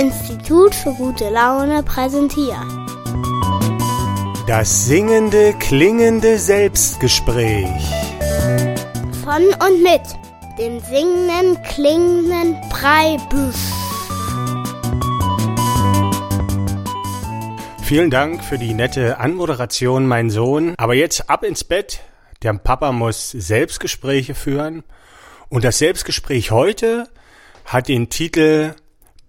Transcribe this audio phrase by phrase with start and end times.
[0.00, 2.56] Institut für gute Laune präsentiert.
[4.46, 7.68] Das singende, klingende Selbstgespräch.
[9.22, 10.00] Von und mit
[10.58, 13.54] dem singenden, klingenden Breibüsch.
[17.82, 20.72] Vielen Dank für die nette Anmoderation, mein Sohn.
[20.78, 22.00] Aber jetzt ab ins Bett.
[22.42, 24.82] Der Papa muss Selbstgespräche führen.
[25.50, 27.06] Und das Selbstgespräch heute
[27.66, 28.74] hat den Titel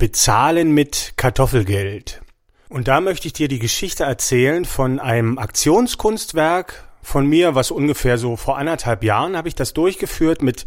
[0.02, 2.24] Bezahlen mit Kartoffelgeld.
[2.70, 8.18] Und da möchte ich dir die Geschichte erzählen von einem Aktionskunstwerk von mir, was ungefähr
[8.18, 10.66] so vor anderthalb Jahren habe ich das durchgeführt mit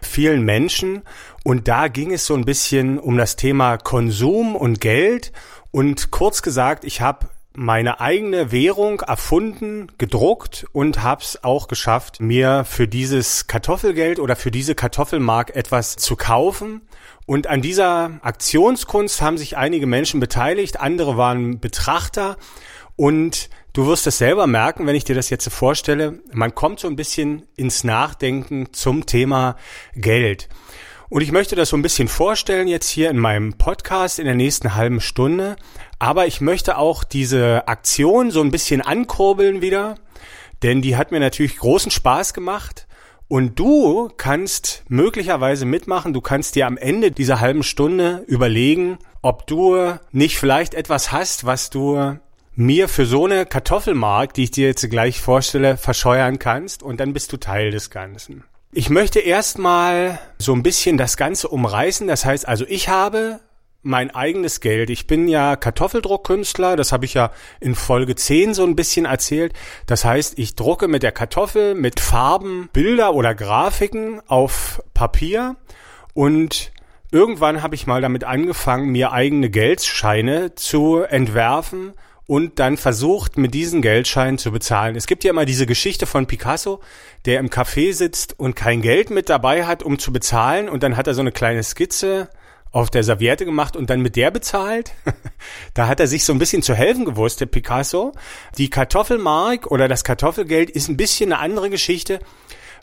[0.00, 1.02] vielen Menschen.
[1.42, 5.32] Und da ging es so ein bisschen um das Thema Konsum und Geld.
[5.72, 7.26] Und kurz gesagt, ich habe
[7.56, 14.50] meine eigene Währung erfunden, gedruckt und hab's auch geschafft, mir für dieses Kartoffelgeld oder für
[14.50, 16.82] diese Kartoffelmark etwas zu kaufen.
[17.24, 22.36] Und an dieser Aktionskunst haben sich einige Menschen beteiligt, andere waren Betrachter
[22.94, 26.88] und du wirst es selber merken, wenn ich dir das jetzt vorstelle, man kommt so
[26.88, 29.56] ein bisschen ins Nachdenken zum Thema
[29.94, 30.48] Geld.
[31.08, 34.34] Und ich möchte das so ein bisschen vorstellen jetzt hier in meinem Podcast in der
[34.34, 35.56] nächsten halben Stunde.
[35.98, 39.96] Aber ich möchte auch diese Aktion so ein bisschen ankurbeln wieder,
[40.62, 42.86] denn die hat mir natürlich großen Spaß gemacht.
[43.28, 49.48] Und du kannst möglicherweise mitmachen, du kannst dir am Ende dieser halben Stunde überlegen, ob
[49.48, 52.18] du nicht vielleicht etwas hast, was du
[52.54, 57.12] mir für so eine Kartoffelmark, die ich dir jetzt gleich vorstelle, verscheuern kannst und dann
[57.12, 58.44] bist du Teil des Ganzen.
[58.72, 62.06] Ich möchte erstmal so ein bisschen das Ganze umreißen.
[62.06, 63.40] Das heißt also, ich habe
[63.86, 64.90] mein eigenes Geld.
[64.90, 69.52] Ich bin ja Kartoffeldruckkünstler, das habe ich ja in Folge 10 so ein bisschen erzählt.
[69.86, 75.56] Das heißt, ich drucke mit der Kartoffel mit Farben Bilder oder Grafiken auf Papier
[76.14, 76.72] und
[77.12, 81.92] irgendwann habe ich mal damit angefangen, mir eigene Geldscheine zu entwerfen
[82.26, 84.96] und dann versucht, mit diesen Geldscheinen zu bezahlen.
[84.96, 86.80] Es gibt ja immer diese Geschichte von Picasso,
[87.24, 90.68] der im Café sitzt und kein Geld mit dabei hat, um zu bezahlen.
[90.68, 92.28] Und dann hat er so eine kleine Skizze
[92.76, 94.92] auf der Serviette gemacht und dann mit der bezahlt.
[95.74, 98.12] da hat er sich so ein bisschen zu helfen gewusst, der Picasso.
[98.58, 102.20] Die Kartoffelmark oder das Kartoffelgeld ist ein bisschen eine andere Geschichte,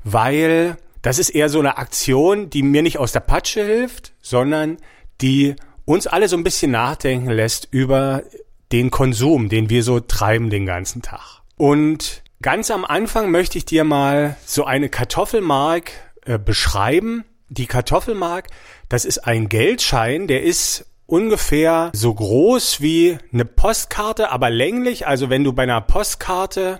[0.03, 4.77] weil das ist eher so eine Aktion, die mir nicht aus der Patsche hilft, sondern
[5.21, 5.55] die
[5.85, 8.23] uns alle so ein bisschen nachdenken lässt über
[8.71, 11.41] den Konsum, den wir so treiben den ganzen Tag.
[11.55, 15.91] Und ganz am Anfang möchte ich dir mal so eine Kartoffelmark
[16.25, 17.25] äh, beschreiben.
[17.49, 18.47] Die Kartoffelmark,
[18.93, 25.07] das ist ein Geldschein, der ist ungefähr so groß wie eine Postkarte, aber länglich.
[25.07, 26.79] Also wenn du bei einer Postkarte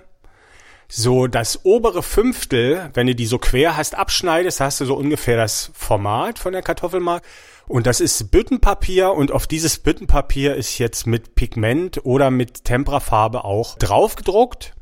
[0.88, 5.38] so das obere Fünftel, wenn du die so quer hast, abschneidest, hast du so ungefähr
[5.38, 7.24] das Format von der Kartoffelmark.
[7.68, 13.44] Und das ist Büttenpapier und auf dieses Büttenpapier ist jetzt mit Pigment oder mit Temperafarbe
[13.44, 14.76] auch draufgedruckt.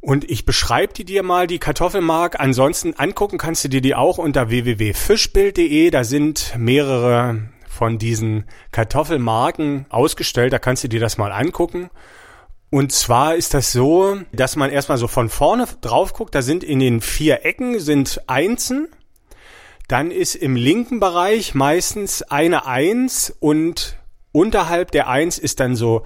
[0.00, 2.40] Und ich beschreibe die dir mal, die Kartoffelmark.
[2.40, 5.90] Ansonsten angucken kannst du dir die auch unter www.fischbild.de.
[5.90, 10.52] Da sind mehrere von diesen Kartoffelmarken ausgestellt.
[10.52, 11.90] Da kannst du dir das mal angucken.
[12.70, 16.34] Und zwar ist das so, dass man erstmal so von vorne drauf guckt.
[16.34, 18.88] Da sind in den vier Ecken sind Einsen
[19.90, 23.96] dann ist im linken Bereich meistens eine Eins und
[24.30, 26.04] unterhalb der Eins ist dann so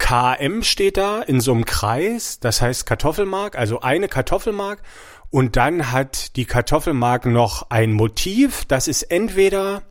[0.00, 4.82] KM steht da in so einem Kreis, das heißt Kartoffelmark, also eine Kartoffelmark.
[5.30, 9.82] Und dann hat die Kartoffelmark noch ein Motiv, das ist entweder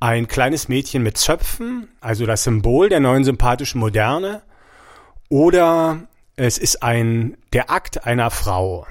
[0.00, 4.42] ein kleines Mädchen mit Zöpfen, also das Symbol der neuen sympathischen Moderne,
[5.28, 6.06] oder
[6.36, 8.86] es ist ein, der Akt einer Frau.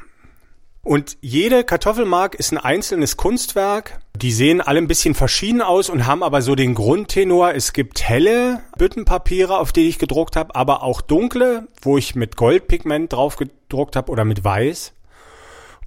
[0.85, 3.97] Und jede Kartoffelmark ist ein einzelnes Kunstwerk.
[4.15, 7.55] Die sehen alle ein bisschen verschieden aus und haben aber so den Grundtenor.
[7.55, 12.37] Es gibt helle Büttenpapiere, auf die ich gedruckt habe, aber auch dunkle, wo ich mit
[12.37, 14.93] Goldpigment drauf gedruckt habe oder mit Weiß.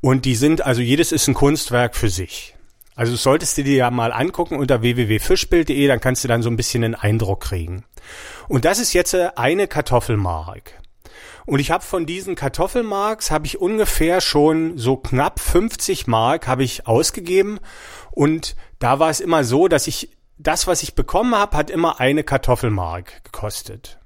[0.00, 2.56] Und die sind, also jedes ist ein Kunstwerk für sich.
[2.96, 6.56] Also solltest du dir ja mal angucken unter www.fischbild.de, dann kannst du dann so ein
[6.56, 7.84] bisschen einen Eindruck kriegen.
[8.48, 10.72] Und das ist jetzt eine Kartoffelmark.
[11.46, 16.64] Und ich habe von diesen Kartoffelmarks habe ich ungefähr schon so knapp 50 Mark habe
[16.64, 17.58] ich ausgegeben
[18.10, 22.00] und da war es immer so, dass ich das, was ich bekommen habe, hat immer
[22.00, 23.98] eine Kartoffelmark gekostet.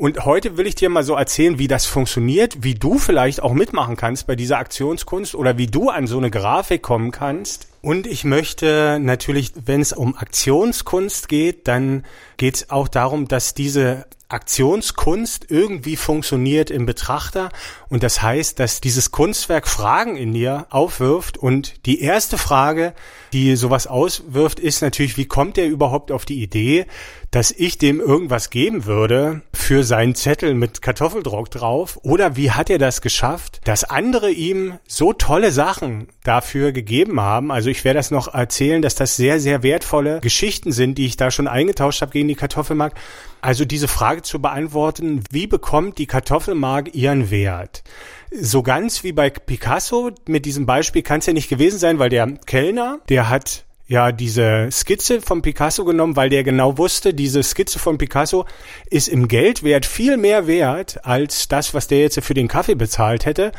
[0.00, 3.52] Und heute will ich dir mal so erzählen, wie das funktioniert, wie du vielleicht auch
[3.52, 7.68] mitmachen kannst bei dieser Aktionskunst oder wie du an so eine Grafik kommen kannst.
[7.82, 12.06] Und ich möchte natürlich, wenn es um Aktionskunst geht, dann
[12.38, 17.50] geht es auch darum, dass diese Aktionskunst irgendwie funktioniert im Betrachter
[17.88, 22.94] und das heißt, dass dieses Kunstwerk Fragen in dir aufwirft und die erste Frage,
[23.32, 26.86] die sowas auswirft, ist natürlich, wie kommt er überhaupt auf die Idee,
[27.30, 32.70] dass ich dem irgendwas geben würde für seinen Zettel mit Kartoffeldruck drauf oder wie hat
[32.70, 37.52] er das geschafft, dass andere ihm so tolle Sachen dafür gegeben haben.
[37.52, 41.16] Also ich werde das noch erzählen, dass das sehr, sehr wertvolle Geschichten sind, die ich
[41.16, 42.94] da schon eingetauscht habe gegen die Kartoffelmark.
[43.40, 47.82] Also diese Frage zu beantworten, wie bekommt die Kartoffelmark ihren Wert?
[48.30, 52.10] So ganz wie bei Picasso, mit diesem Beispiel kann es ja nicht gewesen sein, weil
[52.10, 57.42] der Kellner, der hat ja diese Skizze von Picasso genommen, weil der genau wusste, diese
[57.42, 58.46] Skizze von Picasso
[58.88, 63.26] ist im Geldwert viel mehr wert als das, was der jetzt für den Kaffee bezahlt
[63.26, 63.50] hätte.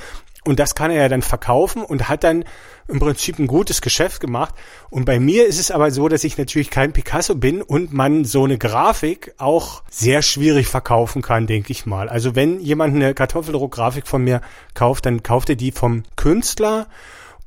[0.44, 2.46] Und das kann er ja dann verkaufen und hat dann
[2.88, 4.56] im Prinzip ein gutes Geschäft gemacht.
[4.90, 8.26] Und bei mir ist es aber so, dass ich natürlich kein Picasso bin und man
[8.26, 12.10] so eine Grafik auch sehr schwierig verkaufen kann, denke ich mal.
[12.10, 14.42] Also wenn jemand eine Kartoffeldruckgrafik von mir
[14.74, 16.88] kauft, dann kauft er die vom Künstler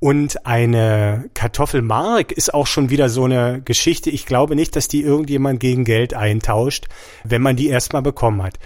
[0.05, 4.11] und eine Kartoffelmark ist auch schon wieder so eine Geschichte.
[4.11, 6.88] Ich glaube nicht, dass die irgendjemand gegen Geld eintauscht,
[7.25, 8.58] wenn man die erstmal bekommen hat.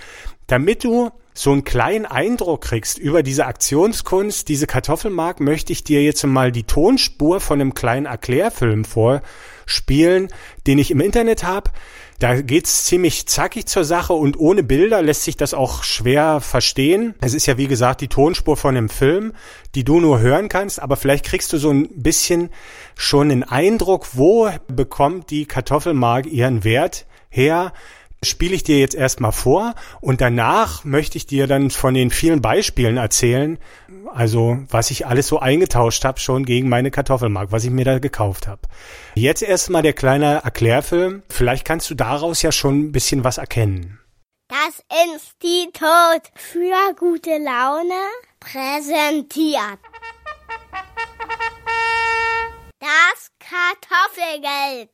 [0.48, 6.02] Damit du so einen kleinen Eindruck kriegst über diese Aktionskunst, diese Kartoffelmark, möchte ich dir
[6.02, 10.30] jetzt mal die Tonspur von einem kleinen Erklärfilm vorspielen,
[10.66, 11.70] den ich im Internet habe.
[12.18, 17.14] Da geht's ziemlich zackig zur Sache und ohne Bilder lässt sich das auch schwer verstehen.
[17.20, 19.32] Es ist ja wie gesagt die Tonspur von einem Film,
[19.76, 22.50] die du nur hören kannst, aber vielleicht kriegst du so ein bisschen
[22.96, 27.72] schon einen Eindruck, wo bekommt die Kartoffelmark ihren Wert her,
[28.22, 32.42] spiele ich dir jetzt erstmal vor und danach möchte ich dir dann von den vielen
[32.42, 33.58] Beispielen erzählen,
[34.12, 37.98] also was ich alles so eingetauscht habe schon gegen meine Kartoffelmark, was ich mir da
[37.98, 38.62] gekauft habe.
[39.14, 44.00] Jetzt erstmal der kleine Erklärfilm, vielleicht kannst du daraus ja schon ein bisschen was erkennen.
[44.48, 48.00] Das Institut für gute Laune
[48.40, 49.78] präsentiert
[52.80, 54.90] das Kartoffelgeld.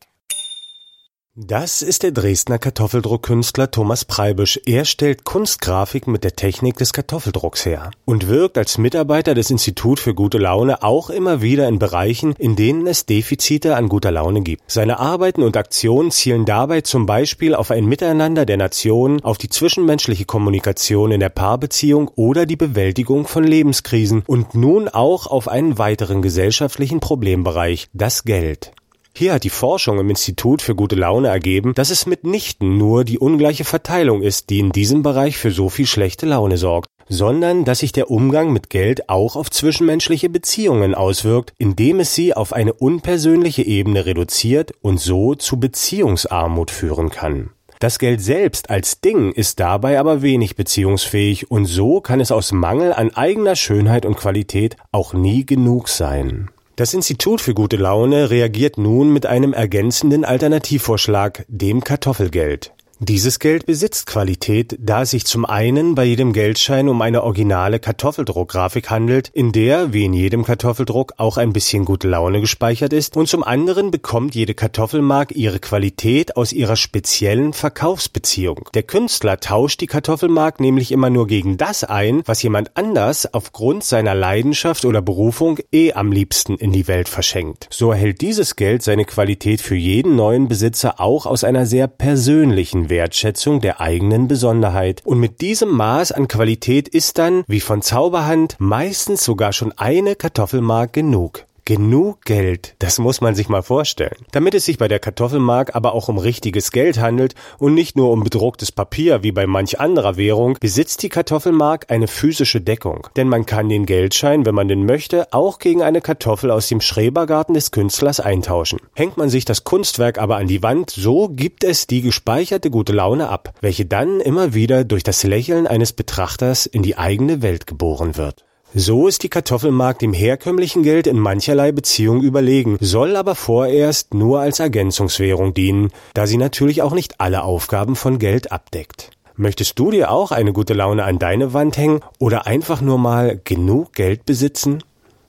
[1.36, 4.60] Das ist der Dresdner Kartoffeldruckkünstler Thomas Preibisch.
[4.66, 9.98] Er stellt Kunstgrafiken mit der Technik des Kartoffeldrucks her und wirkt als Mitarbeiter des Institut
[9.98, 14.42] für gute Laune auch immer wieder in Bereichen, in denen es Defizite an guter Laune
[14.42, 14.62] gibt.
[14.70, 19.48] Seine Arbeiten und Aktionen zielen dabei zum Beispiel auf ein Miteinander der Nationen, auf die
[19.48, 25.78] zwischenmenschliche Kommunikation in der Paarbeziehung oder die Bewältigung von Lebenskrisen und nun auch auf einen
[25.78, 28.70] weiteren gesellschaftlichen Problembereich, das Geld.
[29.16, 33.20] Hier hat die Forschung im Institut für gute Laune ergeben, dass es mitnichten nur die
[33.20, 37.78] ungleiche Verteilung ist, die in diesem Bereich für so viel schlechte Laune sorgt, sondern dass
[37.78, 42.72] sich der Umgang mit Geld auch auf zwischenmenschliche Beziehungen auswirkt, indem es sie auf eine
[42.72, 47.50] unpersönliche Ebene reduziert und so zu Beziehungsarmut führen kann.
[47.78, 52.50] Das Geld selbst als Ding ist dabei aber wenig beziehungsfähig und so kann es aus
[52.50, 56.50] Mangel an eigener Schönheit und Qualität auch nie genug sein.
[56.76, 62.73] Das Institut für gute Laune reagiert nun mit einem ergänzenden Alternativvorschlag, dem Kartoffelgeld.
[63.00, 67.81] Dieses Geld besitzt Qualität, da es sich zum einen bei jedem Geldschein um eine originale
[67.81, 73.17] Kartoffeldruckgrafik handelt, in der, wie in jedem Kartoffeldruck, auch ein bisschen gute Laune gespeichert ist,
[73.17, 78.69] und zum anderen bekommt jede Kartoffelmark ihre Qualität aus ihrer speziellen Verkaufsbeziehung.
[78.75, 83.82] Der Künstler tauscht die Kartoffelmark nämlich immer nur gegen das ein, was jemand anders aufgrund
[83.82, 87.67] seiner Leidenschaft oder Berufung eh am liebsten in die Welt verschenkt.
[87.70, 92.83] So erhält dieses Geld seine Qualität für jeden neuen Besitzer auch aus einer sehr persönlichen
[92.91, 95.03] Wertschätzung der eigenen Besonderheit.
[95.05, 100.17] Und mit diesem Maß an Qualität ist dann, wie von Zauberhand, meistens sogar schon eine
[100.17, 101.44] Kartoffelmark genug.
[101.66, 104.18] Genug Geld, das muss man sich mal vorstellen.
[104.32, 108.10] Damit es sich bei der Kartoffelmark aber auch um richtiges Geld handelt und nicht nur
[108.10, 113.08] um bedrucktes Papier wie bei manch anderer Währung, besitzt die Kartoffelmark eine physische Deckung.
[113.16, 116.82] Denn man kann den Geldschein, wenn man den möchte, auch gegen eine Kartoffel aus dem
[116.82, 118.80] Schrebergarten des Künstlers eintauschen.
[118.94, 122.92] Hängt man sich das Kunstwerk aber an die Wand, so gibt es die gespeicherte gute
[122.92, 127.66] Laune ab, welche dann immer wieder durch das Lächeln eines Betrachters in die eigene Welt
[127.66, 128.44] geboren wird.
[128.76, 134.40] So ist die Kartoffelmark dem herkömmlichen Geld in mancherlei Beziehung überlegen, soll aber vorerst nur
[134.40, 139.12] als Ergänzungswährung dienen, da sie natürlich auch nicht alle Aufgaben von Geld abdeckt.
[139.36, 143.40] Möchtest du dir auch eine gute Laune an deine Wand hängen oder einfach nur mal
[143.44, 144.82] genug Geld besitzen?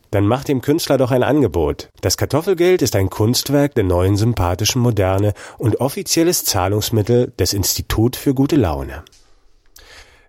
[0.10, 1.90] Dann mach dem Künstler doch ein Angebot.
[2.02, 8.34] Das Kartoffelgeld ist ein Kunstwerk der neuen sympathischen Moderne und offizielles Zahlungsmittel des Institut für
[8.34, 9.04] gute Laune.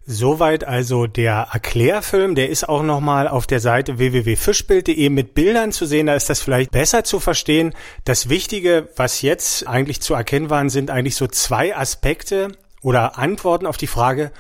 [0.09, 5.85] Soweit also der Erklärfilm, der ist auch nochmal auf der Seite www.fischbild.de mit Bildern zu
[5.85, 7.75] sehen, da ist das vielleicht besser zu verstehen.
[8.05, 13.67] Das Wichtige, was jetzt eigentlich zu erkennen waren, sind eigentlich so zwei Aspekte oder Antworten
[13.67, 14.31] auf die Frage,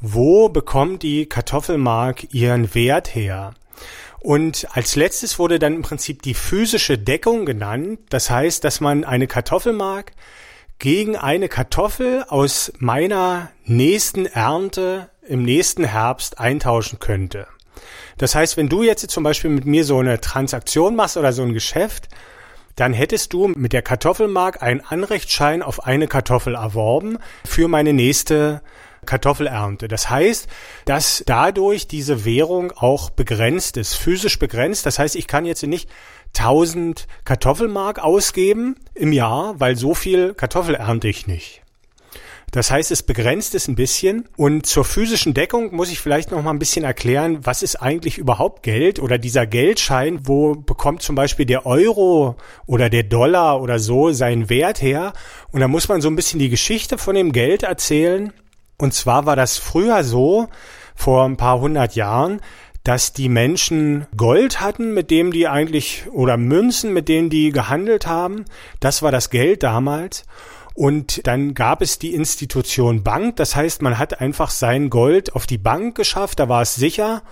[0.00, 3.52] wo bekommt die Kartoffelmark ihren Wert her?
[4.20, 8.00] Und als letztes wurde dann im Prinzip die physische Deckung genannt.
[8.08, 10.12] Das heißt, dass man eine Kartoffelmark
[10.80, 17.46] gegen eine Kartoffel aus meiner nächsten Ernte im nächsten Herbst eintauschen könnte.
[18.16, 21.42] Das heißt, wenn du jetzt zum Beispiel mit mir so eine Transaktion machst oder so
[21.42, 22.08] ein Geschäft,
[22.76, 28.62] dann hättest du mit der Kartoffelmark einen Anrechtsschein auf eine Kartoffel erworben für meine nächste
[29.04, 29.86] Kartoffelernte.
[29.86, 30.48] Das heißt,
[30.86, 34.86] dass dadurch diese Währung auch begrenzt ist, physisch begrenzt.
[34.86, 35.90] Das heißt, ich kann jetzt nicht
[36.36, 41.62] 1000 Kartoffelmark ausgeben im Jahr, weil so viel Kartoffel ernte ich nicht.
[42.50, 44.28] Das heißt, es begrenzt es ein bisschen.
[44.36, 48.18] Und zur physischen Deckung muss ich vielleicht noch mal ein bisschen erklären, was ist eigentlich
[48.18, 53.78] überhaupt Geld oder dieser Geldschein, wo bekommt zum Beispiel der Euro oder der Dollar oder
[53.78, 55.12] so seinen Wert her.
[55.52, 58.32] Und da muss man so ein bisschen die Geschichte von dem Geld erzählen.
[58.78, 60.48] Und zwar war das früher so,
[60.96, 62.40] vor ein paar hundert Jahren,
[62.90, 68.08] dass die Menschen Gold hatten, mit dem die eigentlich, oder Münzen, mit denen die gehandelt
[68.08, 68.46] haben.
[68.80, 70.24] Das war das Geld damals.
[70.74, 73.36] Und dann gab es die Institution Bank.
[73.36, 76.40] Das heißt, man hat einfach sein Gold auf die Bank geschafft.
[76.40, 77.22] Da war es sicher.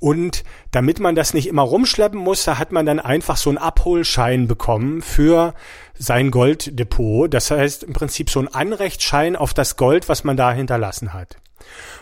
[0.00, 4.46] Und damit man das nicht immer rumschleppen musste, hat man dann einfach so einen Abholschein
[4.46, 5.54] bekommen für
[5.94, 7.32] sein Golddepot.
[7.32, 11.38] Das heißt im Prinzip so ein Anrechtsschein auf das Gold, was man da hinterlassen hat.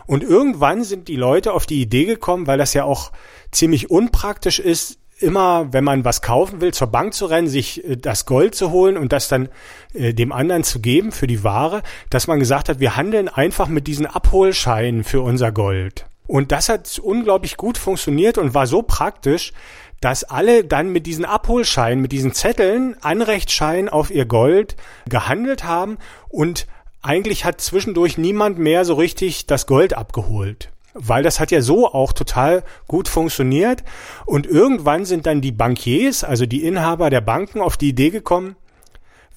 [0.06, 3.12] Und irgendwann sind die Leute auf die Idee gekommen, weil das ja auch
[3.50, 7.96] ziemlich unpraktisch ist, immer, wenn man was kaufen will, zur Bank zu rennen, sich äh,
[7.96, 9.48] das Gold zu holen und das dann
[9.94, 13.68] äh, dem anderen zu geben für die Ware, dass man gesagt hat, wir handeln einfach
[13.68, 16.06] mit diesen Abholscheinen für unser Gold.
[16.26, 19.52] Und das hat unglaublich gut funktioniert und war so praktisch,
[20.00, 24.76] dass alle dann mit diesen Abholscheinen, mit diesen Zetteln, Anrechtsscheinen auf ihr Gold
[25.08, 26.66] gehandelt haben und
[27.02, 30.70] eigentlich hat zwischendurch niemand mehr so richtig das Gold abgeholt.
[30.92, 33.84] Weil das hat ja so auch total gut funktioniert.
[34.24, 38.56] Und irgendwann sind dann die Bankiers, also die Inhaber der Banken, auf die Idee gekommen,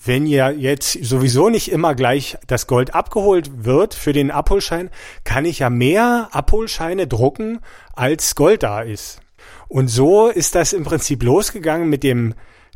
[0.03, 4.89] wenn ja jetzt sowieso nicht immer gleich das Gold abgeholt wird für den Abholschein,
[5.23, 7.59] kann ich ja mehr Abholscheine drucken,
[7.95, 9.19] als Gold da ist.
[9.67, 12.33] Und so ist das im Prinzip losgegangen mit dem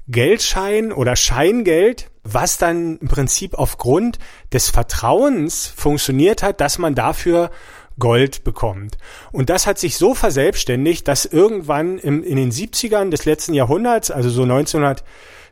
[0.08, 4.20] Geldschein oder Scheingeld, was dann im Prinzip aufgrund
[4.52, 7.52] des Vertrauens funktioniert hat, dass man dafür
[8.00, 8.98] Gold bekommt.
[9.32, 14.12] Und das hat sich so verselbstständigt, dass irgendwann im, in den 70ern des letzten Jahrhunderts,
[14.12, 15.04] also so 1900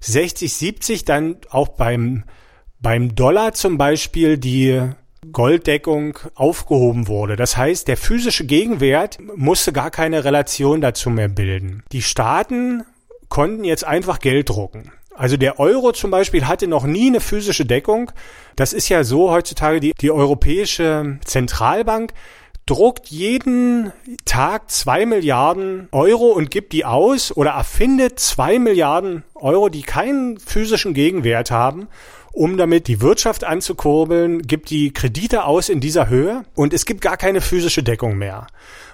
[0.02, 2.26] 60, 70 dann auch beim,
[2.80, 4.82] beim Dollar zum Beispiel die
[5.32, 7.36] Golddeckung aufgehoben wurde.
[7.36, 11.84] Das heißt, der physische Gegenwert musste gar keine Relation dazu mehr bilden.
[11.92, 12.84] Die Staaten
[13.30, 14.92] konnten jetzt einfach Geld drucken.
[15.14, 18.12] Also der Euro zum Beispiel hatte noch nie eine physische Deckung.
[18.56, 22.14] Das ist ja so heutzutage die, die Europäische Zentralbank
[22.72, 23.92] druckt jeden
[24.24, 30.40] Tag zwei Milliarden Euro und gibt die aus oder erfindet zwei Milliarden Euro, die keinen
[30.40, 31.90] physischen Gegenwert haben,
[32.32, 37.02] um damit die Wirtschaft anzukurbeln, gibt die Kredite aus in dieser Höhe und es gibt
[37.02, 38.48] gar keine physische Deckung mehr.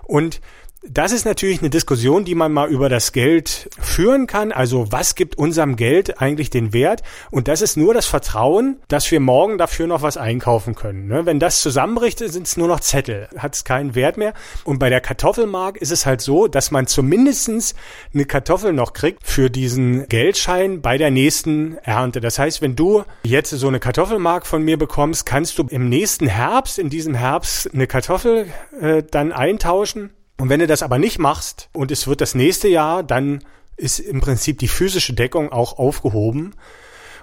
[0.06, 0.42] Und
[0.90, 4.52] das ist natürlich eine Diskussion, die man mal über das Geld führen kann.
[4.52, 7.04] Also was gibt unserem Geld eigentlich den Wert?
[7.32, 11.08] Und das ist nur das Vertrauen, dass wir morgen dafür noch was einkaufen können.
[11.08, 11.26] Ne?
[11.26, 14.34] Wenn das zusammenbricht, sind es nur noch Zettel, hat es keinen Wert mehr.
[14.64, 17.76] Und bei der Kartoffelmark ist es halt so, dass man zumindestens
[18.14, 22.22] eine Kartoffel noch kriegt für diesen Geldschein bei der nächsten Ernte.
[22.22, 26.28] Das heißt, wenn du jetzt so eine Kartoffelmark von mir bekommst, kannst du im nächsten
[26.28, 28.48] Herbst, in diesem Herbst, eine Kartoffel
[28.80, 32.68] äh, dann eintauschen und wenn du das aber nicht machst und es wird das nächste
[32.68, 33.44] Jahr, dann
[33.76, 36.56] ist im Prinzip die physische Deckung auch aufgehoben.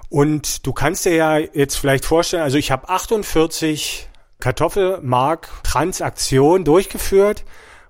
[0.09, 4.09] Und du kannst dir ja jetzt vielleicht vorstellen, also ich habe 48
[4.41, 7.45] Kartoffelmark-Transaktionen durchgeführt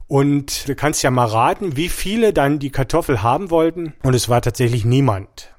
[0.06, 4.28] und du kannst ja mal raten, wie viele dann die Kartoffel haben wollten und es
[4.28, 5.50] war tatsächlich niemand.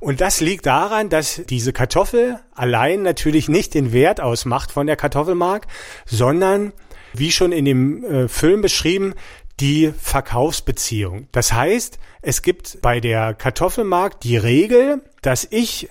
[0.00, 4.96] Und das liegt daran, dass diese Kartoffel allein natürlich nicht den Wert ausmacht von der
[4.96, 5.68] Kartoffelmark,
[6.06, 6.72] sondern
[7.12, 9.14] wie schon in dem äh, Film beschrieben,
[9.60, 11.28] die Verkaufsbeziehung.
[11.32, 15.88] Das heißt, es gibt bei der Kartoffelmarkt die Regel, dass ich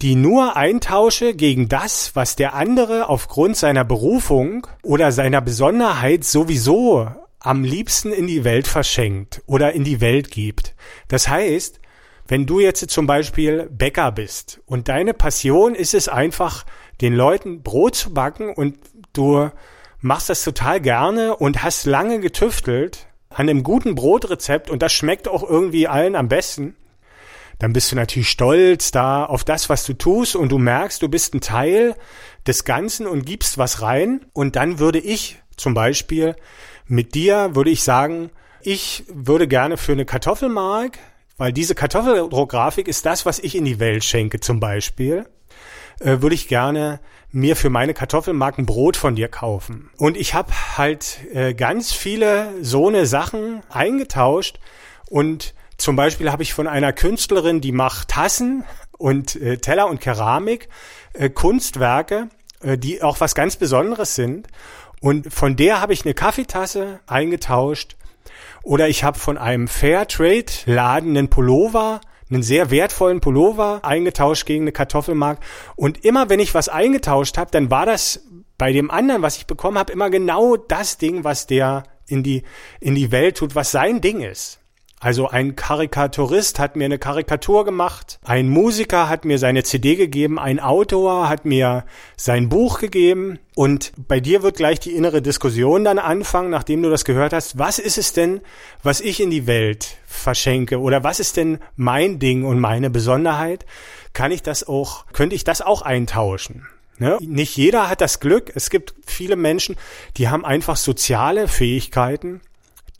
[0.00, 7.08] die nur eintausche gegen das, was der andere aufgrund seiner Berufung oder seiner Besonderheit sowieso
[7.40, 10.74] am liebsten in die Welt verschenkt oder in die Welt gibt.
[11.08, 11.80] Das heißt,
[12.28, 16.64] wenn du jetzt zum Beispiel Bäcker bist und deine Passion ist es einfach,
[17.00, 18.76] den Leuten Brot zu backen und
[19.12, 19.50] du
[20.00, 25.28] machst das total gerne und hast lange getüftelt an einem guten Brotrezept und das schmeckt
[25.28, 26.76] auch irgendwie allen am besten,
[27.58, 31.08] dann bist du natürlich stolz da auf das, was du tust und du merkst, du
[31.08, 31.96] bist ein Teil
[32.46, 34.24] des Ganzen und gibst was rein.
[34.32, 36.36] Und dann würde ich zum Beispiel
[36.86, 38.30] mit dir, würde ich sagen,
[38.62, 40.98] ich würde gerne für eine Kartoffelmark,
[41.36, 45.26] weil diese Kartoffelgrafik ist das, was ich in die Welt schenke zum Beispiel,
[46.00, 47.00] äh, würde ich gerne
[47.30, 49.90] mir für meine Kartoffelmark ein Brot von dir kaufen.
[49.96, 54.58] Und ich habe halt äh, ganz viele so eine Sachen eingetauscht
[55.08, 58.64] und zum Beispiel habe ich von einer Künstlerin, die macht Tassen
[58.98, 60.68] und äh, Teller und Keramik,
[61.12, 62.28] äh, Kunstwerke,
[62.60, 64.48] äh, die auch was ganz Besonderes sind.
[65.00, 67.96] Und von der habe ich eine Kaffeetasse eingetauscht.
[68.62, 74.72] Oder ich habe von einem Fairtrade-Laden einen Pullover, einen sehr wertvollen Pullover eingetauscht gegen eine
[74.72, 75.40] Kartoffelmark.
[75.76, 78.24] Und immer wenn ich was eingetauscht habe, dann war das
[78.58, 82.42] bei dem anderen, was ich bekommen habe, immer genau das Ding, was der in die,
[82.80, 84.57] in die Welt tut, was sein Ding ist.
[85.00, 90.40] Also ein Karikaturist hat mir eine Karikatur gemacht, ein Musiker hat mir seine CD gegeben,
[90.40, 91.84] ein Autor hat mir
[92.16, 96.90] sein Buch gegeben und bei dir wird gleich die innere Diskussion dann anfangen, nachdem du
[96.90, 97.58] das gehört hast.
[97.58, 98.40] Was ist es denn,
[98.82, 103.66] was ich in die Welt verschenke oder was ist denn mein Ding und meine Besonderheit?
[104.14, 106.66] Kann ich das auch, könnte ich das auch eintauschen?
[106.98, 107.18] Ne?
[107.20, 108.50] Nicht jeder hat das Glück.
[108.56, 109.76] Es gibt viele Menschen,
[110.16, 112.40] die haben einfach soziale Fähigkeiten,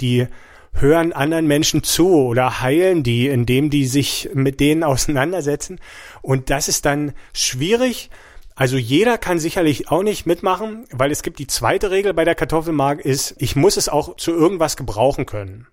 [0.01, 0.29] die
[0.73, 5.81] hören anderen Menschen zu oder heilen die, indem die sich mit denen auseinandersetzen.
[6.23, 8.11] Und das ist dann schwierig.
[8.55, 12.35] Also jeder kann sicherlich auch nicht mitmachen, weil es gibt die zweite Regel bei der
[12.35, 15.69] Kartoffelmark ist, ich muss es auch zu irgendwas gebrauchen können.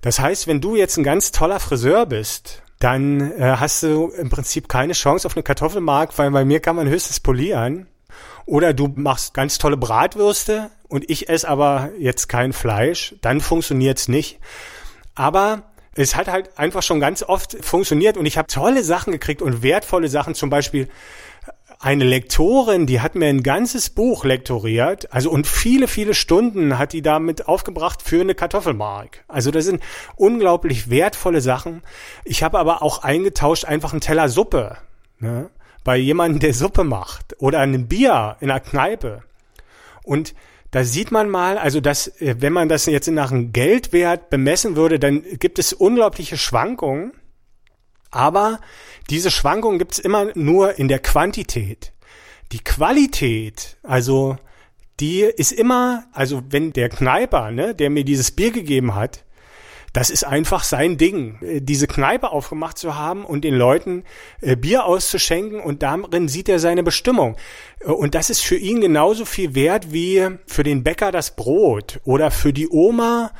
[0.00, 4.30] Das heißt, wenn du jetzt ein ganz toller Friseur bist, dann äh, hast du im
[4.30, 7.88] Prinzip keine Chance auf eine Kartoffelmark, weil bei mir kann man höchstens polieren.
[8.48, 14.08] Oder du machst ganz tolle Bratwürste und ich esse aber jetzt kein Fleisch, dann funktioniert's
[14.08, 14.38] nicht.
[15.14, 15.64] Aber
[15.94, 19.62] es hat halt einfach schon ganz oft funktioniert und ich habe tolle Sachen gekriegt und
[19.62, 20.88] wertvolle Sachen, zum Beispiel
[21.78, 26.94] eine Lektorin, die hat mir ein ganzes Buch lektoriert, also und viele, viele Stunden hat
[26.94, 29.24] die damit aufgebracht für eine Kartoffelmark.
[29.28, 29.82] Also das sind
[30.16, 31.82] unglaublich wertvolle Sachen.
[32.24, 34.78] Ich habe aber auch eingetauscht einfach einen Teller Suppe.
[35.18, 35.50] Ne?
[35.88, 39.22] Bei jemandem, der Suppe macht oder ein Bier in einer Kneipe.
[40.02, 40.34] Und
[40.70, 44.76] da sieht man mal, also dass, äh, wenn man das jetzt nach einem Geldwert bemessen
[44.76, 47.12] würde, dann gibt es unglaubliche Schwankungen.
[48.10, 48.60] Aber
[49.08, 51.94] diese Schwankungen gibt es immer nur in der Quantität.
[52.52, 54.36] Die Qualität, also
[55.00, 59.24] die ist immer, also wenn der Kneiper, ne, der mir dieses Bier gegeben hat,
[59.98, 64.04] das ist einfach sein Ding, äh, diese Kneipe aufgemacht zu haben und den Leuten
[64.40, 67.36] äh, Bier auszuschenken und darin sieht er seine Bestimmung.
[67.80, 71.98] Äh, und das ist für ihn genauso viel wert wie für den Bäcker das Brot
[72.04, 73.32] oder für die Oma,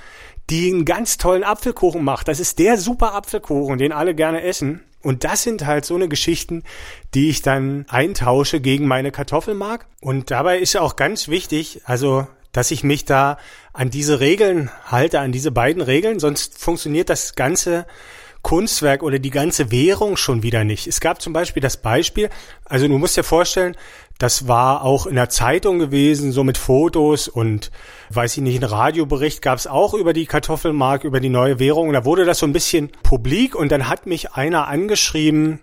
[0.50, 2.26] die einen ganz tollen Apfelkuchen macht.
[2.26, 4.82] Das ist der super Apfelkuchen, den alle gerne essen.
[5.00, 6.64] Und das sind halt so eine Geschichten,
[7.14, 9.86] die ich dann eintausche gegen meine Kartoffelmark.
[10.00, 13.38] Und dabei ist auch ganz wichtig, also dass ich mich da
[13.72, 17.86] an diese Regeln halte, an diese beiden Regeln, sonst funktioniert das ganze
[18.42, 20.86] Kunstwerk oder die ganze Währung schon wieder nicht.
[20.86, 22.30] Es gab zum Beispiel das Beispiel,
[22.64, 23.76] also du musst dir vorstellen,
[24.18, 27.70] das war auch in der Zeitung gewesen, so mit Fotos und
[28.10, 31.88] weiß ich nicht, ein Radiobericht gab es auch über die Kartoffelmark, über die neue Währung.
[31.88, 35.60] Und da wurde das so ein bisschen publik und dann hat mich einer angeschrieben,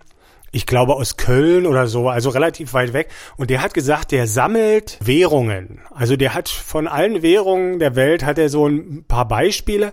[0.52, 3.10] ich glaube aus Köln oder so, also relativ weit weg.
[3.38, 5.82] Und der hat gesagt, der sammelt Währungen.
[5.94, 9.92] Also der hat von allen Währungen der Welt hat er so ein paar Beispiele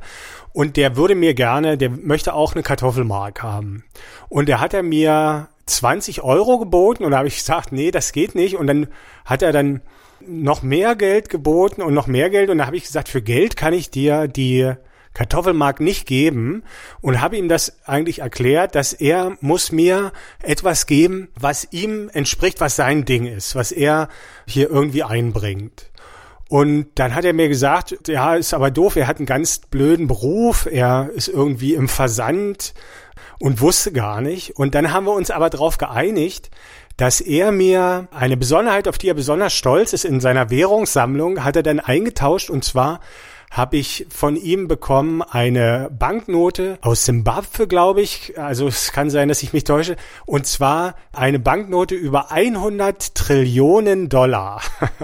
[0.53, 3.85] und der würde mir gerne, der möchte auch eine Kartoffelmark haben.
[4.29, 8.13] Und der hat er mir 20 Euro geboten und da habe ich gesagt, nee, das
[8.13, 8.57] geht nicht.
[8.57, 8.89] Und dann
[9.25, 9.81] hat er dann
[10.27, 13.57] noch mehr Geld geboten und noch mehr Geld und da habe ich gesagt, für Geld
[13.57, 14.73] kann ich dir die
[15.15, 16.63] Kartoffelmark nicht geben
[17.01, 22.61] und habe ihm das eigentlich erklärt, dass er muss mir etwas geben, was ihm entspricht,
[22.61, 24.09] was sein Ding ist, was er
[24.47, 25.91] hier irgendwie einbringt.
[26.49, 30.07] Und dann hat er mir gesagt, ja, ist aber doof, er hat einen ganz blöden
[30.07, 32.75] Beruf, er ist irgendwie im Versand
[33.39, 34.57] und wusste gar nicht.
[34.57, 36.51] Und dann haben wir uns aber darauf geeinigt,
[36.97, 41.57] dass er mir eine Besonderheit, auf die er besonders stolz ist in seiner Währungssammlung, hat
[41.57, 43.01] er dann eingetauscht und zwar
[43.53, 48.39] habe ich von ihm bekommen eine Banknote aus Zimbabwe, glaube ich.
[48.39, 49.97] Also es kann sein, dass ich mich täusche.
[50.25, 54.63] Und zwar eine Banknote über 100 Trillionen Dollar.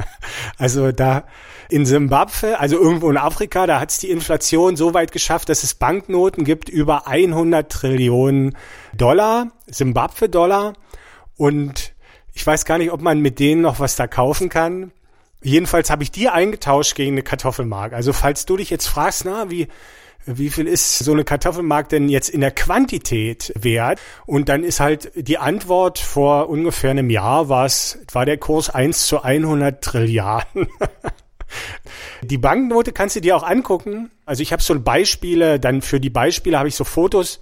[0.59, 1.25] also da
[1.69, 5.63] in Zimbabwe, also irgendwo in Afrika, da hat es die Inflation so weit geschafft, dass
[5.63, 8.57] es Banknoten gibt über 100 Trillionen
[8.97, 10.73] Dollar, Zimbabwe-Dollar.
[11.37, 11.93] Und
[12.33, 14.91] ich weiß gar nicht, ob man mit denen noch was da kaufen kann.
[15.43, 17.93] Jedenfalls habe ich die eingetauscht gegen eine Kartoffelmark.
[17.93, 19.69] Also falls du dich jetzt fragst, na, wie,
[20.27, 24.01] wie viel ist so eine Kartoffelmark denn jetzt in der Quantität wert?
[24.27, 27.69] Und dann ist halt die Antwort vor ungefähr einem Jahr war
[28.13, 30.69] war der Kurs 1 zu 100 Trilliarden.
[32.23, 34.11] Die Banknote kannst du dir auch angucken.
[34.27, 37.41] Also ich habe so Beispiele, dann für die Beispiele habe ich so Fotos,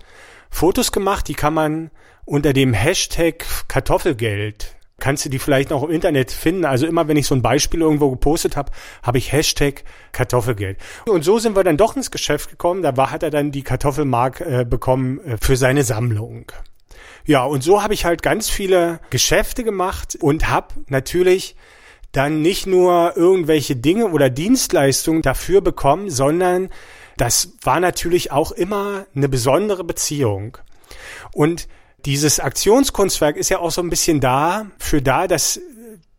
[0.49, 1.91] Fotos gemacht, die kann man
[2.25, 4.76] unter dem Hashtag Kartoffelgeld
[5.07, 6.65] kannst du die vielleicht noch im Internet finden.
[6.65, 8.73] Also immer wenn ich so ein Beispiel irgendwo gepostet habe,
[9.05, 10.79] habe ich Hashtag Kartoffelgeld.
[11.07, 12.83] Und so sind wir dann doch ins Geschäft gekommen.
[12.83, 16.51] Da war, hat er dann die Kartoffelmark äh, bekommen äh, für seine Sammlung.
[17.25, 21.55] Ja, und so habe ich halt ganz viele Geschäfte gemacht und habe natürlich
[22.11, 26.69] dann nicht nur irgendwelche Dinge oder Dienstleistungen dafür bekommen, sondern
[27.17, 30.59] das war natürlich auch immer eine besondere Beziehung.
[31.33, 31.69] Und
[32.07, 35.61] dieses Aktionskunstwerk ist ja auch so ein bisschen da, für da, dass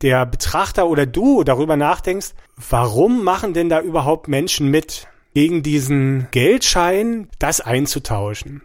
[0.02, 2.34] der Betrachter oder du darüber nachdenkst,
[2.70, 8.64] warum machen denn da überhaupt Menschen mit, gegen diesen Geldschein das einzutauschen?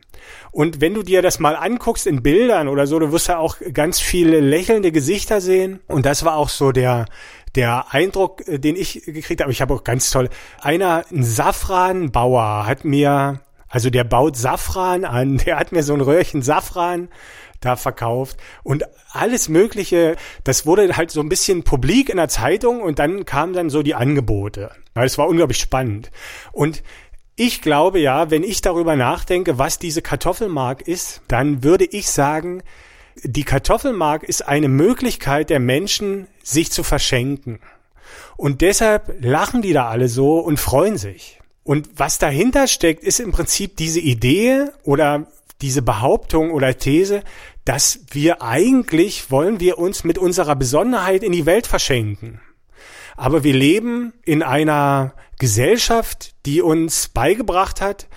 [0.50, 3.56] Und wenn du dir das mal anguckst in Bildern oder so, du wirst ja auch
[3.72, 5.80] ganz viele lächelnde Gesichter sehen.
[5.86, 7.06] Und das war auch so der,
[7.54, 9.52] der Eindruck, äh, den ich gekriegt habe.
[9.52, 10.28] Ich habe auch ganz toll.
[10.60, 13.40] Einer, ein Safranbauer hat mir
[13.72, 17.08] also der baut Safran an, der hat mir so ein Röhrchen Safran
[17.60, 20.16] da verkauft und alles Mögliche.
[20.44, 23.82] Das wurde halt so ein bisschen publik in der Zeitung und dann kamen dann so
[23.82, 24.70] die Angebote.
[24.94, 26.10] Es war unglaublich spannend.
[26.52, 26.82] Und
[27.34, 32.62] ich glaube ja, wenn ich darüber nachdenke, was diese Kartoffelmark ist, dann würde ich sagen,
[33.22, 37.60] die Kartoffelmark ist eine Möglichkeit der Menschen, sich zu verschenken.
[38.36, 41.41] Und deshalb lachen die da alle so und freuen sich.
[41.64, 45.26] Und was dahinter steckt, ist im Prinzip diese Idee oder
[45.60, 47.22] diese Behauptung oder These,
[47.64, 52.40] dass wir eigentlich wollen wir uns mit unserer Besonderheit in die Welt verschenken.
[53.16, 58.08] Aber wir leben in einer Gesellschaft, die uns beigebracht hat,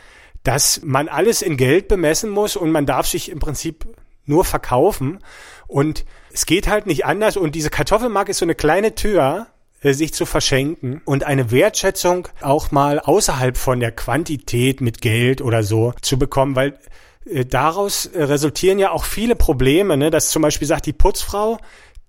[0.43, 3.85] dass man alles in Geld bemessen muss und man darf sich im Prinzip
[4.25, 5.19] nur verkaufen.
[5.67, 7.37] Und es geht halt nicht anders.
[7.37, 9.47] Und diese Kartoffelmark ist so eine kleine Tür,
[9.93, 15.63] sich zu verschenken und eine Wertschätzung auch mal außerhalb von der Quantität mit Geld oder
[15.63, 16.79] so zu bekommen, weil
[17.25, 20.09] äh, daraus äh, resultieren ja auch viele Probleme, ne?
[20.09, 21.57] dass zum Beispiel sagt die Putzfrau,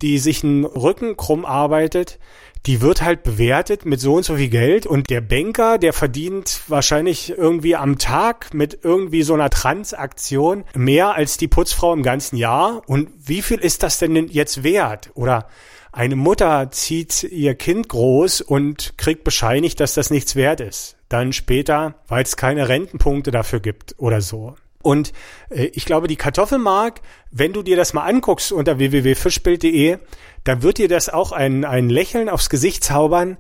[0.03, 2.19] die sich einen Rücken krumm arbeitet,
[2.67, 6.63] die wird halt bewertet mit so und so viel Geld und der Banker, der verdient
[6.67, 12.37] wahrscheinlich irgendwie am Tag mit irgendwie so einer Transaktion mehr als die Putzfrau im ganzen
[12.37, 12.83] Jahr.
[12.87, 15.11] Und wie viel ist das denn jetzt wert?
[15.15, 15.49] Oder
[15.97, 20.97] eine Mutter zieht ihr Kind groß und kriegt bescheinigt, dass das nichts wert ist.
[21.09, 24.57] Dann später, weil es keine Rentenpunkte dafür gibt oder so.
[24.83, 25.15] Und
[25.49, 29.97] äh, ich glaube, die Kartoffelmark, wenn du dir das mal anguckst unter www.fischbild.de,
[30.45, 33.39] dann wird dir das auch ein, ein Lächeln aufs Gesicht zaubern,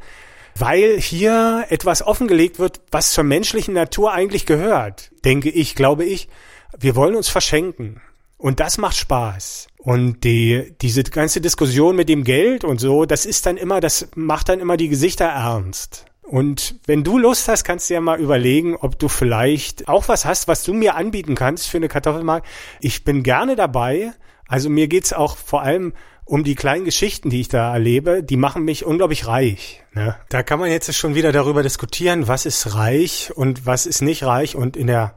[0.54, 6.30] weil hier etwas offengelegt wird, was zur menschlichen Natur eigentlich gehört, denke ich, glaube ich.
[6.78, 8.00] Wir wollen uns verschenken.
[8.38, 9.68] Und das macht Spaß.
[9.78, 14.08] Und die, diese ganze Diskussion mit dem Geld und so, das ist dann immer, das
[14.14, 16.06] macht dann immer die Gesichter ernst.
[16.22, 20.24] Und wenn du Lust hast, kannst du ja mal überlegen, ob du vielleicht auch was
[20.24, 22.44] hast, was du mir anbieten kannst für eine Kartoffelmark.
[22.80, 24.12] Ich bin gerne dabei.
[24.48, 25.92] Also mir geht's auch vor allem
[26.24, 28.24] um die kleinen Geschichten, die ich da erlebe.
[28.24, 29.84] Die machen mich unglaublich reich.
[29.92, 30.16] Ne?
[30.28, 34.24] Da kann man jetzt schon wieder darüber diskutieren, was ist reich und was ist nicht
[34.24, 34.56] reich.
[34.56, 35.14] Und in der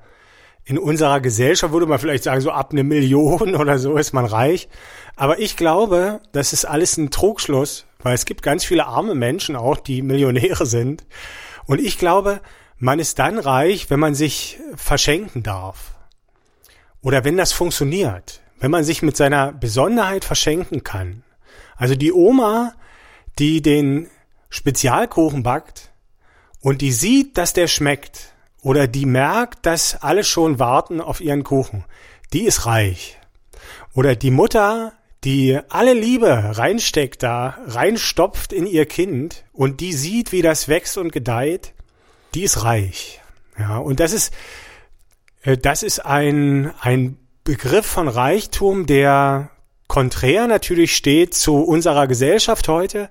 [0.70, 4.26] in unserer Gesellschaft würde man vielleicht sagen, so ab eine Million oder so ist man
[4.26, 4.70] reich.
[5.16, 9.56] Aber ich glaube, das ist alles ein Trugschluss, weil es gibt ganz viele arme Menschen
[9.56, 11.08] auch, die Millionäre sind.
[11.66, 12.40] Und ich glaube,
[12.78, 15.96] man ist dann reich, wenn man sich verschenken darf.
[17.02, 18.42] Oder wenn das funktioniert.
[18.60, 21.24] Wenn man sich mit seiner Besonderheit verschenken kann.
[21.78, 22.76] Also die Oma,
[23.40, 24.08] die den
[24.52, 25.92] Spezialkuchen backt
[26.62, 31.44] und die sieht, dass der schmeckt oder die merkt, dass alle schon warten auf ihren
[31.44, 31.86] Kuchen,
[32.34, 33.18] die ist reich.
[33.94, 34.94] Oder die Mutter,
[35.24, 40.98] die alle Liebe reinsteckt da, reinstopft in ihr Kind und die sieht, wie das wächst
[40.98, 41.74] und gedeiht,
[42.34, 43.22] die ist reich.
[43.58, 44.34] Ja, und das ist,
[45.44, 49.50] äh, das ist ein, ein Begriff von Reichtum, der
[49.88, 53.10] konträr natürlich steht zu unserer Gesellschaft heute,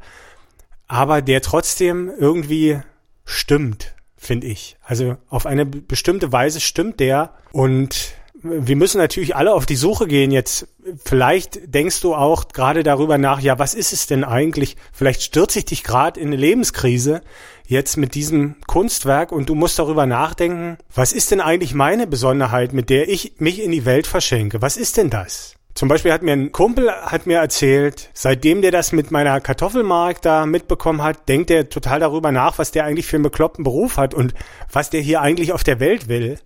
[0.86, 2.80] aber der trotzdem irgendwie
[3.24, 4.76] stimmt finde ich.
[4.82, 10.06] Also auf eine bestimmte Weise stimmt der und wir müssen natürlich alle auf die Suche
[10.06, 10.68] gehen jetzt.
[11.04, 14.76] Vielleicht denkst du auch gerade darüber nach, ja, was ist es denn eigentlich?
[14.92, 17.22] Vielleicht stürze ich dich gerade in eine Lebenskrise
[17.66, 22.72] jetzt mit diesem Kunstwerk und du musst darüber nachdenken, was ist denn eigentlich meine Besonderheit,
[22.72, 24.62] mit der ich mich in die Welt verschenke?
[24.62, 25.57] Was ist denn das?
[25.78, 30.20] Zum Beispiel hat mir ein Kumpel hat mir erzählt, seitdem der das mit meiner Kartoffelmark
[30.20, 33.96] da mitbekommen hat, denkt er total darüber nach, was der eigentlich für einen bekloppten Beruf
[33.96, 34.34] hat und
[34.72, 36.40] was der hier eigentlich auf der Welt will.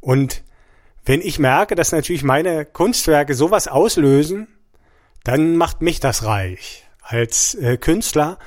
[0.00, 0.44] Und
[1.04, 4.48] wenn ich merke, dass natürlich meine Kunstwerke sowas auslösen,
[5.24, 8.38] dann macht mich das reich als äh, Künstler,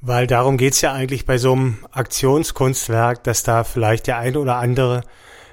[0.00, 4.56] weil darum geht's ja eigentlich bei so einem Aktionskunstwerk, dass da vielleicht der eine oder
[4.56, 5.02] andere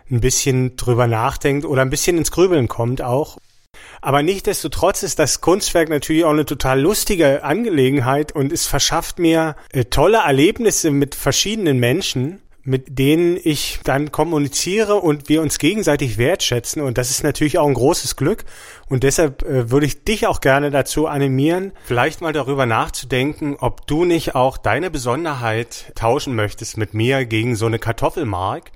[0.10, 3.38] ein bisschen drüber nachdenkt oder ein bisschen ins Grübeln kommt auch.
[4.04, 9.56] Aber nichtdestotrotz ist das Kunstwerk natürlich auch eine total lustige Angelegenheit und es verschafft mir
[9.72, 16.18] äh, tolle Erlebnisse mit verschiedenen Menschen mit denen ich dann kommuniziere und wir uns gegenseitig
[16.18, 16.82] wertschätzen.
[16.82, 18.46] Und das ist natürlich auch ein großes Glück.
[18.88, 23.86] Und deshalb äh, würde ich dich auch gerne dazu animieren, vielleicht mal darüber nachzudenken, ob
[23.86, 28.72] du nicht auch deine Besonderheit tauschen möchtest mit mir gegen so eine Kartoffelmark.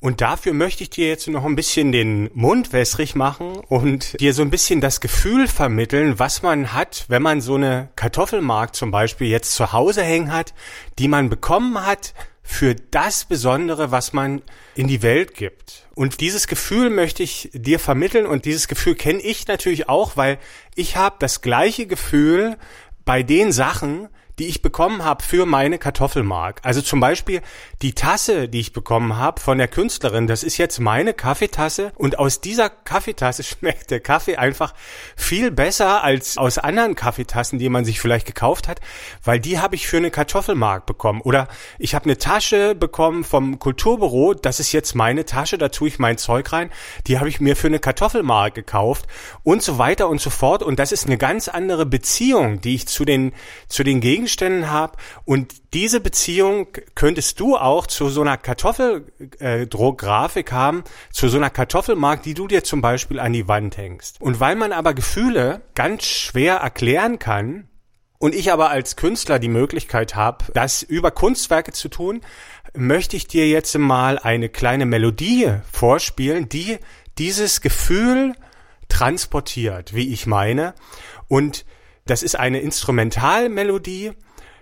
[0.00, 4.32] Und dafür möchte ich dir jetzt noch ein bisschen den Mund wässrig machen und dir
[4.32, 8.90] so ein bisschen das Gefühl vermitteln, was man hat, wenn man so eine Kartoffelmark zum
[8.90, 10.54] Beispiel jetzt zu Hause hängen hat,
[10.98, 14.40] die man bekommen hat für das Besondere, was man
[14.74, 15.86] in die Welt gibt.
[15.94, 20.38] Und dieses Gefühl möchte ich dir vermitteln und dieses Gefühl kenne ich natürlich auch, weil
[20.74, 22.56] ich habe das gleiche Gefühl
[23.04, 24.08] bei den Sachen,
[24.40, 26.60] die ich bekommen habe für meine Kartoffelmark.
[26.62, 27.42] Also zum Beispiel
[27.82, 32.18] die Tasse, die ich bekommen habe von der Künstlerin, das ist jetzt meine Kaffeetasse und
[32.18, 34.72] aus dieser Kaffeetasse schmeckt der Kaffee einfach
[35.14, 38.80] viel besser als aus anderen Kaffeetassen, die man sich vielleicht gekauft hat,
[39.22, 41.20] weil die habe ich für eine Kartoffelmark bekommen.
[41.20, 41.46] Oder
[41.78, 45.98] ich habe eine Tasche bekommen vom Kulturbüro, das ist jetzt meine Tasche, da tue ich
[45.98, 46.70] mein Zeug rein,
[47.06, 49.04] die habe ich mir für eine Kartoffelmark gekauft
[49.42, 50.62] und so weiter und so fort.
[50.62, 53.34] Und das ist eine ganz andere Beziehung, die ich zu den,
[53.68, 60.50] zu den Gegenständen Gegenständen habe und diese Beziehung könntest du auch zu so einer Kartoffelgrafik
[60.50, 64.20] äh, haben, zu so einer Kartoffelmark, die du dir zum Beispiel an die Wand hängst.
[64.20, 67.66] Und weil man aber Gefühle ganz schwer erklären kann,
[68.22, 72.20] und ich aber als Künstler die Möglichkeit habe, das über Kunstwerke zu tun,
[72.76, 76.76] möchte ich dir jetzt mal eine kleine Melodie vorspielen, die
[77.16, 78.34] dieses Gefühl
[78.90, 80.74] transportiert, wie ich meine.
[81.28, 81.64] Und
[82.10, 84.12] das ist eine Instrumentalmelodie,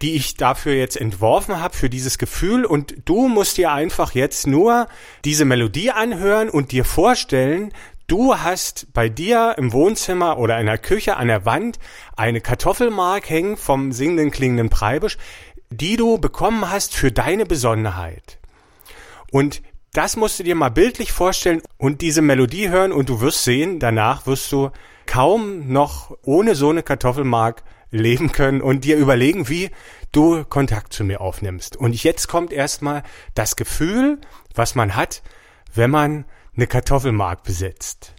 [0.02, 4.46] die ich dafür jetzt entworfen habe für dieses Gefühl und du musst dir einfach jetzt
[4.46, 4.86] nur
[5.24, 7.72] diese Melodie anhören und dir vorstellen,
[8.06, 11.78] du hast bei dir im Wohnzimmer oder in der Küche an der Wand
[12.16, 15.16] eine Kartoffelmark hängen vom singenden klingenden Preibisch,
[15.70, 18.38] die du bekommen hast für deine Besonderheit.
[19.32, 19.62] Und
[19.94, 23.78] das musst du dir mal bildlich vorstellen und diese Melodie hören und du wirst sehen,
[23.80, 24.70] danach wirst du
[25.08, 29.70] kaum noch ohne so eine Kartoffelmark leben können und dir überlegen, wie
[30.12, 31.76] du Kontakt zu mir aufnimmst.
[31.76, 33.02] Und jetzt kommt erstmal
[33.34, 34.20] das Gefühl,
[34.54, 35.22] was man hat,
[35.74, 38.14] wenn man eine Kartoffelmark besitzt.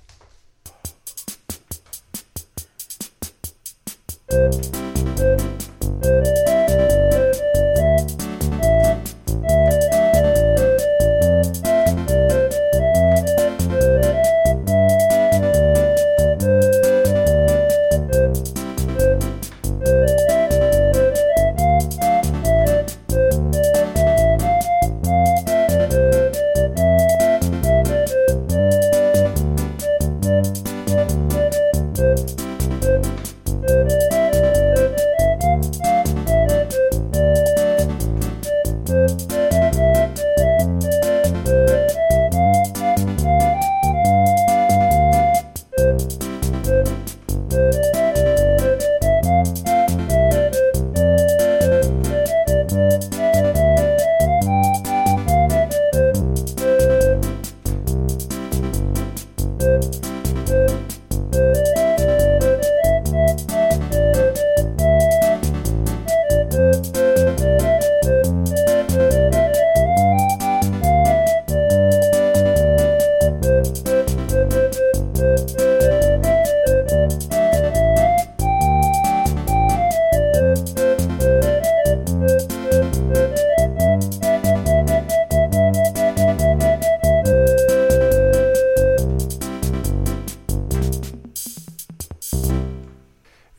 [4.32, 4.89] Musik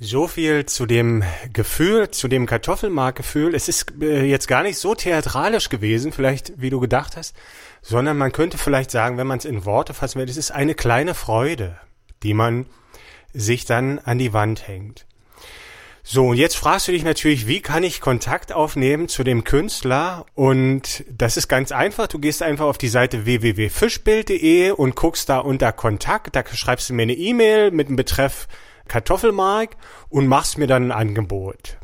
[0.02, 3.54] So viel zu dem Gefühl, zu dem Kartoffelmarkgefühl.
[3.54, 7.36] Es ist äh, jetzt gar nicht so theatralisch gewesen, vielleicht wie du gedacht hast,
[7.82, 10.74] sondern man könnte vielleicht sagen, wenn man es in Worte fassen will, es ist eine
[10.74, 11.78] kleine Freude,
[12.22, 12.64] die man
[13.34, 15.04] sich dann an die Wand hängt.
[16.02, 20.24] So, und jetzt fragst du dich natürlich, wie kann ich Kontakt aufnehmen zu dem Künstler?
[20.34, 22.06] Und das ist ganz einfach.
[22.06, 26.34] Du gehst einfach auf die Seite www.fischbild.de und guckst da unter Kontakt.
[26.34, 28.48] Da schreibst du mir eine E-Mail mit dem Betreff
[28.90, 29.76] Kartoffelmark
[30.10, 31.78] und machst mir dann ein Angebot.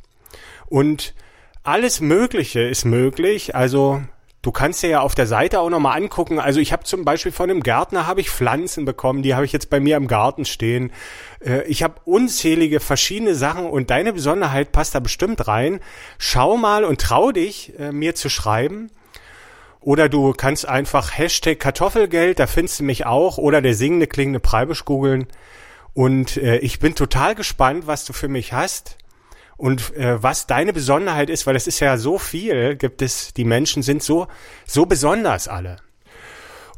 [0.67, 1.15] Und
[1.63, 3.55] alles Mögliche ist möglich.
[3.55, 4.03] Also
[4.47, 6.39] Du kannst dir ja auf der Seite auch nochmal angucken.
[6.39, 9.51] Also ich habe zum Beispiel von einem Gärtner habe ich Pflanzen bekommen, die habe ich
[9.51, 10.93] jetzt bei mir im Garten stehen.
[11.45, 15.81] Äh, ich habe unzählige verschiedene Sachen und deine Besonderheit passt da bestimmt rein.
[16.19, 18.93] Schau mal und trau dich, äh, mir zu schreiben.
[19.81, 23.39] Oder du kannst einfach Hashtag Kartoffelgeld, da findest du mich auch.
[23.39, 25.27] Oder der singende klingende Preibisch googeln.
[25.97, 28.99] Und äh, ich bin total gespannt, was du für mich hast
[29.57, 33.47] und äh, was deine Besonderheit ist, weil es ist ja so viel, gibt es, die
[33.47, 34.27] Menschen sind so,
[34.67, 35.77] so besonders alle.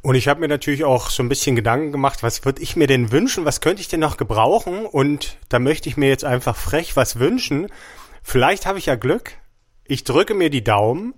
[0.02, 2.86] Und ich habe mir natürlich auch so ein bisschen Gedanken gemacht, was würde ich mir
[2.86, 4.86] denn wünschen, was könnte ich denn noch gebrauchen?
[4.86, 7.66] Und da möchte ich mir jetzt einfach frech was wünschen.
[8.22, 9.32] Vielleicht habe ich ja Glück.
[9.88, 11.14] Ich drücke mir die Daumen.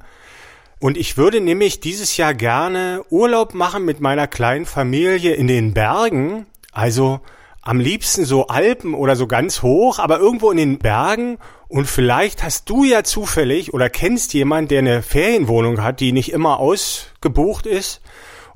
[0.79, 5.75] Und ich würde nämlich dieses Jahr gerne Urlaub machen mit meiner kleinen Familie in den
[5.75, 6.47] Bergen.
[6.73, 7.21] Also
[7.63, 11.39] am liebsten so Alpen oder so ganz hoch, aber irgendwo in den Bergen.
[11.69, 16.33] Und vielleicht hast du ja zufällig oder kennst jemand, der eine Ferienwohnung hat, die nicht
[16.33, 18.01] immer ausgebucht ist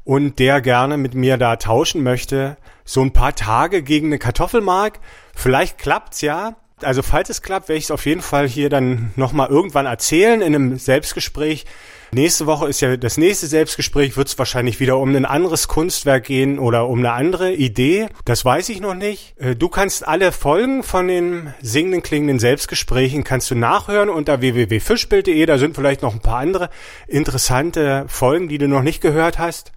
[0.04, 2.56] und der gerne mit mir da tauschen möchte.
[2.84, 5.00] So ein paar Tage gegen eine Kartoffelmark.
[5.34, 6.56] Vielleicht klappt's ja.
[6.82, 10.40] Also falls es klappt, werde ich es auf jeden Fall hier dann nochmal irgendwann erzählen
[10.42, 11.66] in einem Selbstgespräch.
[12.14, 16.22] Nächste Woche ist ja das nächste Selbstgespräch, wird es wahrscheinlich wieder um ein anderes Kunstwerk
[16.22, 18.06] gehen oder um eine andere Idee.
[18.24, 19.34] Das weiß ich noch nicht.
[19.36, 25.44] Äh, du kannst alle Folgen von den singenden, klingenden Selbstgesprächen kannst du nachhören unter www.fischbild.de.
[25.44, 26.70] Da sind vielleicht noch ein paar andere
[27.08, 29.72] interessante Folgen, die du noch nicht gehört hast.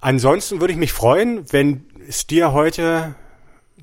[0.00, 3.14] Ansonsten würde ich mich freuen, wenn es dir heute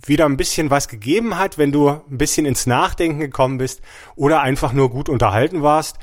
[0.03, 3.81] wieder ein bisschen was gegeben hat, wenn du ein bisschen ins Nachdenken gekommen bist
[4.15, 5.97] oder einfach nur gut unterhalten warst.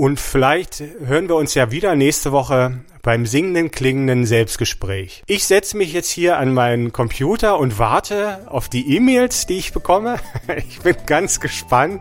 [0.00, 5.22] Und vielleicht hören wir uns ja wieder nächste Woche beim singenden, klingenden Selbstgespräch.
[5.26, 9.74] Ich setze mich jetzt hier an meinen Computer und warte auf die E-Mails, die ich
[9.74, 10.16] bekomme.
[10.56, 12.00] Ich bin ganz gespannt.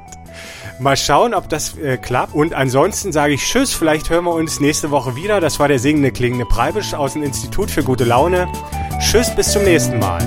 [0.79, 2.33] Mal schauen, ob das äh, klappt.
[2.33, 3.73] Und ansonsten sage ich Tschüss.
[3.73, 5.41] Vielleicht hören wir uns nächste Woche wieder.
[5.41, 8.47] Das war der singende, klingende Preibisch aus dem Institut für gute Laune.
[9.01, 10.25] Tschüss, bis zum nächsten Mal.